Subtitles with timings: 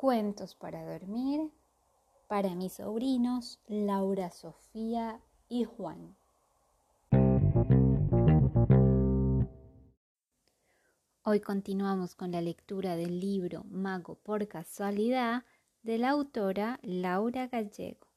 [0.00, 1.50] Cuentos para dormir
[2.26, 6.16] para mis sobrinos Laura, Sofía y Juan.
[11.22, 15.44] Hoy continuamos con la lectura del libro Mago por casualidad
[15.82, 18.08] de la autora Laura Gallego.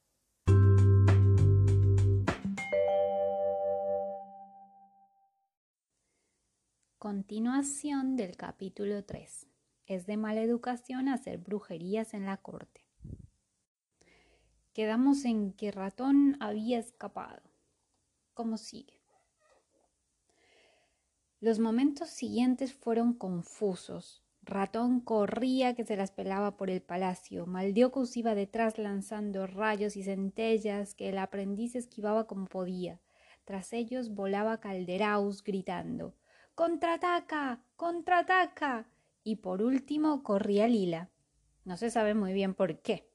[6.96, 9.53] Continuación del capítulo 3.
[9.86, 12.86] Es de mala educación hacer brujerías en la corte.
[14.72, 17.42] Quedamos en que Ratón había escapado.
[18.32, 19.00] ¿Cómo sigue?
[21.38, 24.24] Los momentos siguientes fueron confusos.
[24.42, 27.46] Ratón corría que se las pelaba por el palacio.
[27.46, 33.00] Maldiocus iba detrás lanzando rayos y centellas que el aprendiz esquivaba como podía.
[33.44, 36.14] Tras ellos volaba Calderaus gritando
[36.54, 37.62] ¡Contraataca!
[37.76, 38.88] ¡Contraataca!
[39.24, 41.10] Y por último corría Lila.
[41.64, 43.10] No se sabe muy bien por qué.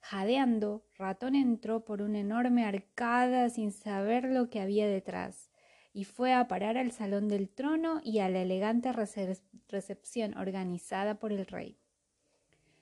[0.00, 5.50] Jadeando, Ratón entró por una enorme arcada sin saber lo que había detrás,
[5.92, 11.32] y fue a parar al salón del trono y a la elegante recepción organizada por
[11.32, 11.78] el rey.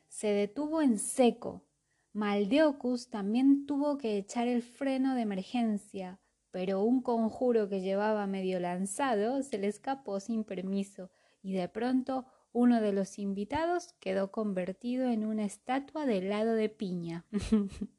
[0.08, 1.64] Se detuvo en seco.
[2.12, 6.18] Maldeocus también tuvo que echar el freno de emergencia,
[6.50, 11.10] pero un conjuro que llevaba medio lanzado se le escapó sin permiso,
[11.42, 12.26] y de pronto
[12.58, 17.24] uno de los invitados quedó convertido en una estatua de helado de piña.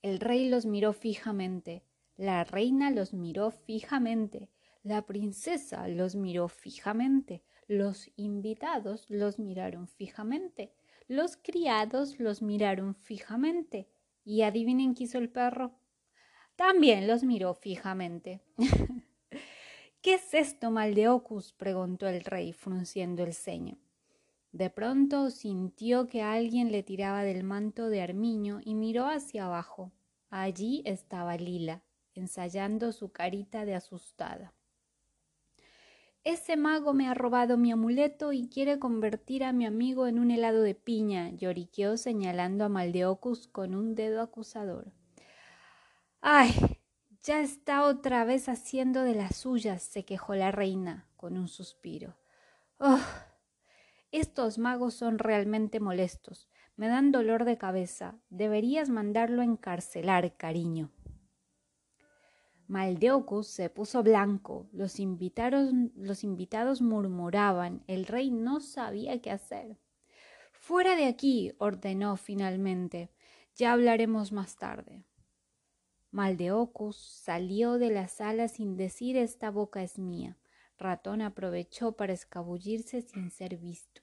[0.00, 1.84] El rey los miró fijamente,
[2.16, 4.48] la reina los miró fijamente,
[4.82, 10.72] la princesa los miró fijamente, los invitados los miraron fijamente,
[11.06, 13.90] los criados los miraron fijamente.
[14.24, 15.78] ¿Y adivinen qué hizo el perro?
[16.56, 18.40] También los miró fijamente.
[20.02, 21.52] ¿Qué es esto, Maldeocus?
[21.52, 23.76] preguntó el rey, frunciendo el ceño.
[24.50, 29.92] De pronto sintió que alguien le tiraba del manto de armiño y miró hacia abajo.
[30.30, 31.82] Allí estaba Lila,
[32.14, 34.54] ensayando su carita de asustada.
[36.24, 40.30] Ese mago me ha robado mi amuleto y quiere convertir a mi amigo en un
[40.30, 44.92] helado de piña, lloriqueó señalando a Maldeocus con un dedo acusador.
[46.22, 46.79] ¡Ay!
[47.22, 52.16] Ya está otra vez haciendo de las suyas, se quejó la reina con un suspiro.
[52.78, 52.98] Oh,
[54.10, 56.48] estos magos son realmente molestos.
[56.76, 58.18] Me dan dolor de cabeza.
[58.30, 60.90] Deberías mandarlo a encarcelar, cariño.
[62.68, 64.70] Maldeocus se puso blanco.
[64.72, 67.84] Los los invitados murmuraban.
[67.86, 69.78] El rey no sabía qué hacer.
[70.52, 73.10] Fuera de aquí, ordenó finalmente.
[73.56, 75.04] Ya hablaremos más tarde.
[76.12, 80.36] Maldeocus salió de la sala sin decir esta boca es mía.
[80.76, 84.02] Ratón aprovechó para escabullirse sin ser visto.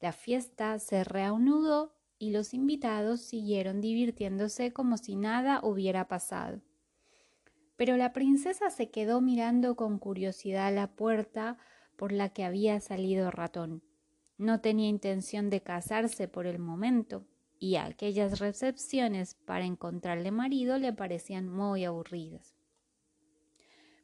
[0.00, 6.60] La fiesta se reanudó y los invitados siguieron divirtiéndose como si nada hubiera pasado.
[7.76, 11.58] Pero la princesa se quedó mirando con curiosidad la puerta
[11.96, 13.82] por la que había salido ratón.
[14.38, 17.26] No tenía intención de casarse por el momento
[17.62, 22.56] y aquellas recepciones para encontrarle marido le parecían muy aburridas.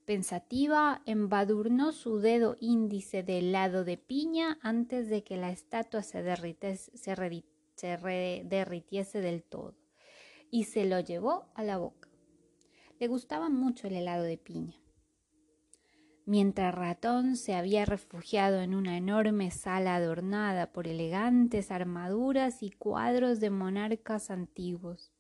[0.04, 6.22] Pensativa, embadurnó su dedo índice del lado de piña antes de que la estatua se
[8.44, 9.74] derritiese del todo
[10.52, 12.08] y se lo llevó a la boca.
[13.00, 14.76] Le gustaba mucho el helado de piña
[16.28, 23.40] mientras Ratón se había refugiado en una enorme sala adornada por elegantes armaduras y cuadros
[23.40, 25.10] de monarcas antiguos.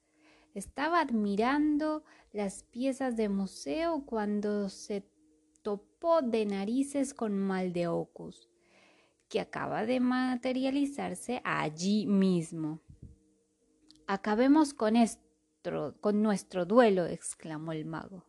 [0.52, 5.08] Estaba admirando las piezas de museo cuando se
[5.62, 8.50] topó de narices con Maldeocus,
[9.30, 12.82] que acaba de materializarse allí mismo.
[14.06, 18.26] Acabemos con esto, con nuestro duelo, exclamó el mago.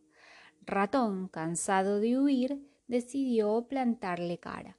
[0.66, 4.78] Ratón, cansado de huir, decidió plantarle cara.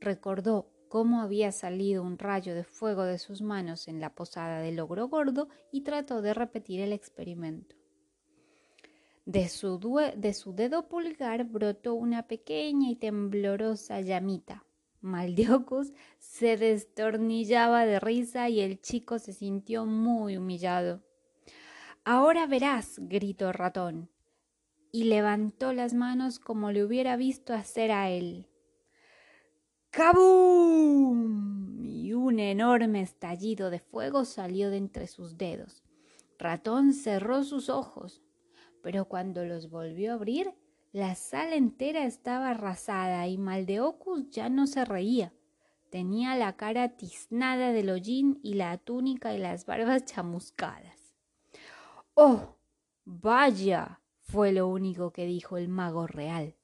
[0.00, 4.80] Recordó cómo había salido un rayo de fuego de sus manos en la posada del
[4.80, 7.76] ogro gordo y trató de repetir el experimento.
[9.26, 9.78] De su,
[10.16, 14.64] de su, dedo pulgar brotó una pequeña y temblorosa llamita.
[15.02, 21.02] Maldiocus se destornillaba de risa y el chico se sintió muy humillado.
[22.04, 24.08] Ahora verás, gritó el ratón
[24.92, 28.46] y levantó las manos como le hubiera visto hacer a él.
[29.90, 31.84] ¡Cabum!
[31.84, 35.82] Y un enorme estallido de fuego salió de entre sus dedos.
[36.38, 38.22] Ratón cerró sus ojos,
[38.82, 40.54] pero cuando los volvió a abrir,
[40.92, 45.32] la sala entera estaba arrasada y Maldeocus ya no se reía.
[45.90, 51.14] Tenía la cara tiznada del hollín y la túnica y las barbas chamuscadas.
[52.14, 52.56] ¡Oh!
[53.04, 54.00] Vaya.
[54.30, 56.54] Fue lo único que dijo el mago real.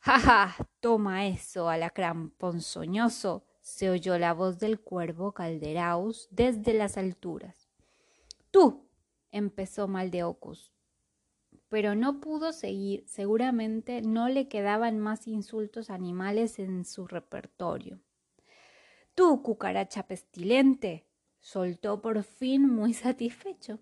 [0.00, 0.56] ¡Ja, ja!
[0.80, 7.68] Toma eso, alacrán ponzoñoso, se oyó la voz del cuervo Calderaus desde las alturas.
[8.50, 8.88] Tú,
[9.30, 10.72] empezó Maldeocus,
[11.68, 13.04] pero no pudo seguir.
[13.06, 18.00] Seguramente no le quedaban más insultos animales en su repertorio.
[19.14, 21.06] Tú, cucaracha pestilente,
[21.40, 23.80] soltó por fin muy satisfecho.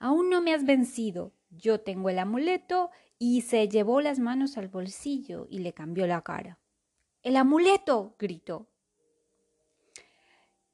[0.00, 1.32] Aún no me has vencido.
[1.50, 6.22] Yo tengo el amuleto y se llevó las manos al bolsillo y le cambió la
[6.22, 6.58] cara.
[7.22, 8.14] ¡El amuleto!
[8.18, 8.68] gritó.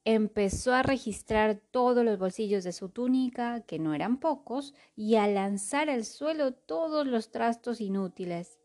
[0.03, 5.27] Empezó a registrar todos los bolsillos de su túnica, que no eran pocos, y a
[5.27, 8.59] lanzar al suelo todos los trastos inútiles.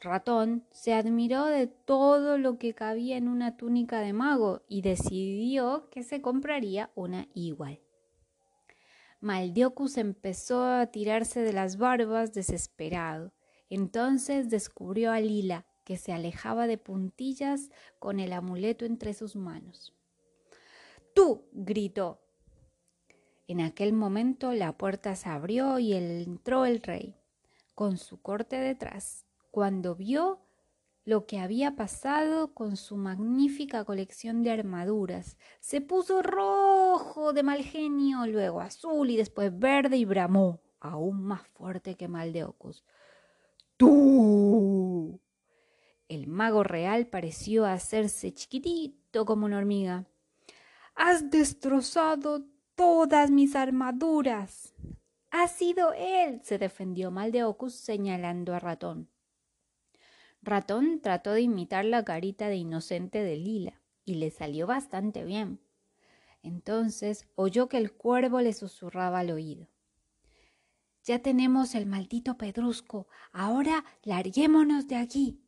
[0.00, 5.88] Ratón se admiró de todo lo que cabía en una túnica de mago y decidió
[5.90, 7.80] que se compraría una igual.
[9.20, 13.32] Maldiocus empezó a tirarse de las barbas desesperado.
[13.68, 19.94] Entonces descubrió a Lila, que se alejaba de puntillas con el amuleto entre sus manos.
[21.14, 21.48] ¡Tú!
[21.52, 22.20] gritó.
[23.46, 27.16] En aquel momento la puerta se abrió y entró el rey,
[27.74, 29.24] con su corte detrás.
[29.50, 30.47] Cuando vio
[31.08, 37.64] lo que había pasado con su magnífica colección de armaduras, se puso rojo de mal
[37.64, 42.84] genio, luego azul y después verde y bramó, aún más fuerte que Maldeocus.
[43.78, 45.18] ¡Tú!
[46.08, 50.04] El mago real pareció hacerse chiquitito como una hormiga.
[50.94, 52.44] Has destrozado
[52.74, 54.74] todas mis armaduras.
[55.30, 59.08] Ha sido él, se defendió Maldeocus señalando a Ratón.
[60.42, 65.60] Ratón trató de imitar la carita de inocente de Lila y le salió bastante bien.
[66.42, 69.68] Entonces oyó que el cuervo le susurraba al oído.
[71.04, 73.08] Ya tenemos el maldito pedrusco.
[73.32, 75.42] Ahora larguémonos de aquí.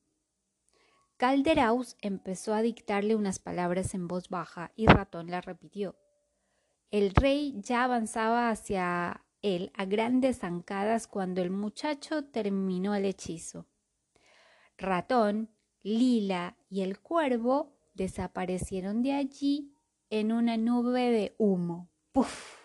[1.17, 5.99] Calderaus empezó a dictarle unas palabras en voz baja y Ratón la repitió.
[6.91, 13.67] El rey ya avanzaba hacia él a grandes zancadas cuando el muchacho terminó el hechizo.
[14.81, 15.51] Ratón,
[15.83, 19.73] Lila y el cuervo desaparecieron de allí
[20.09, 21.89] en una nube de humo.
[22.13, 22.57] ¡Puf!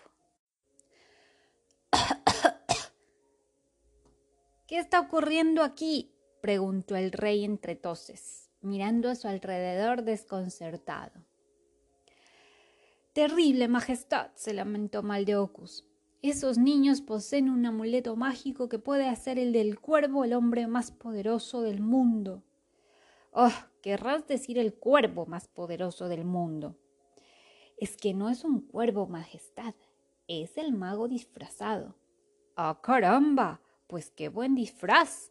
[4.66, 6.12] ¿Qué está ocurriendo aquí?
[6.40, 11.24] preguntó el rey entre toses mirando a su alrededor desconcertado.
[13.12, 15.84] Terrible majestad, se lamentó Maldeocus.
[16.28, 20.90] Esos niños poseen un amuleto mágico que puede hacer el del cuervo el hombre más
[20.90, 22.42] poderoso del mundo.
[23.30, 26.76] Oh, querrás decir el cuervo más poderoso del mundo.
[27.76, 29.76] Es que no es un cuervo, majestad,
[30.26, 31.94] es el mago disfrazado.
[32.56, 33.60] ¡Ah, caramba!
[33.86, 35.30] Pues qué buen disfraz,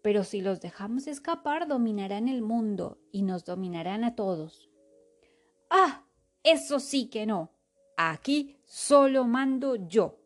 [0.00, 4.70] pero si los dejamos escapar dominarán el mundo y nos dominarán a todos.
[5.68, 6.06] Ah,
[6.42, 7.50] eso sí que no.
[7.98, 10.20] Aquí solo mando yo.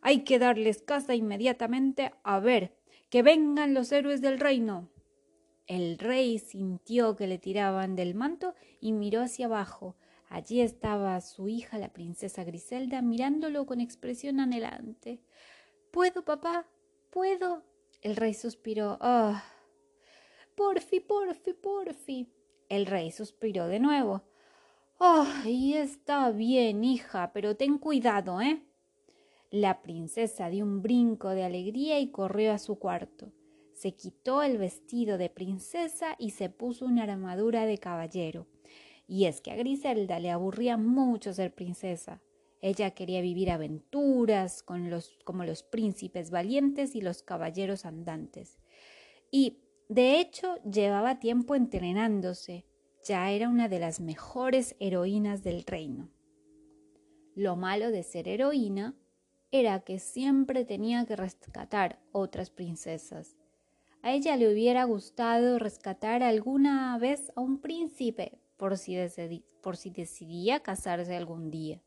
[0.00, 2.76] Hay que darles casa inmediatamente a ver,
[3.10, 4.88] que vengan los héroes del reino.
[5.66, 9.96] El rey sintió que le tiraban del manto y miró hacia abajo.
[10.28, 15.20] Allí estaba su hija, la princesa Griselda, mirándolo con expresión anhelante.
[15.90, 16.68] ¿Puedo, papá?
[17.10, 17.64] ¿Puedo?
[18.02, 18.98] El rey suspiró.
[19.00, 19.42] ¡Ah!
[20.54, 22.32] Porfi, porfi, porfi.
[22.68, 24.22] El rey suspiró de nuevo.
[24.98, 28.62] ¡Ay, está bien, hija, pero ten cuidado, ¿eh?
[29.50, 33.30] La princesa dio un brinco de alegría y corrió a su cuarto.
[33.74, 38.46] Se quitó el vestido de princesa y se puso una armadura de caballero.
[39.06, 42.22] Y es que a Griselda le aburría mucho ser princesa.
[42.62, 48.58] Ella quería vivir aventuras con los, como los príncipes valientes y los caballeros andantes.
[49.30, 52.64] Y, de hecho, llevaba tiempo entrenándose.
[53.06, 56.08] Ya era una de las mejores heroínas del reino.
[57.34, 58.94] Lo malo de ser heroína
[59.50, 63.36] era que siempre tenía que rescatar otras princesas.
[64.02, 68.96] A ella le hubiera gustado rescatar alguna vez a un príncipe por si,
[69.62, 71.82] por si decidía casarse algún día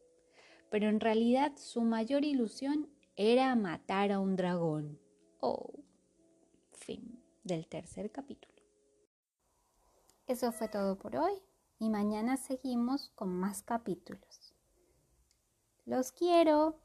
[0.70, 5.00] pero en realidad su mayor ilusión era matar a un dragón.
[5.40, 5.74] Oh,
[6.72, 8.59] fin del tercer capítulo.
[10.30, 11.34] Eso fue todo por hoy
[11.80, 14.54] y mañana seguimos con más capítulos.
[15.86, 16.80] Los quiero.